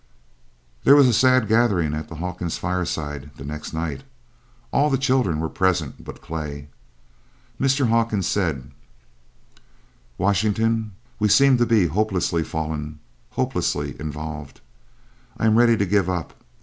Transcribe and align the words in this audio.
There 0.83 0.95
was 0.95 1.05
a 1.05 1.13
sad 1.13 1.47
gathering 1.47 1.93
at 1.93 2.07
the 2.09 2.15
Hawkins 2.15 2.57
fireside 2.57 3.29
the 3.35 3.43
next 3.43 3.71
night. 3.71 4.01
All 4.73 4.89
the 4.89 4.97
children 4.97 5.39
were 5.39 5.47
present 5.47 6.03
but 6.03 6.23
Clay. 6.23 6.69
Mr. 7.59 7.87
Hawkins 7.87 8.25
said: 8.25 8.71
"Washington, 10.17 10.93
we 11.19 11.27
seem 11.27 11.55
to 11.59 11.67
be 11.67 11.85
hopelessly 11.85 12.43
fallen, 12.43 12.97
hopelessly 13.37 13.95
involved. 13.99 14.59
I 15.37 15.45
am 15.45 15.55
ready 15.55 15.77
to 15.77 15.85
give 15.85 16.09
up. 16.09 16.33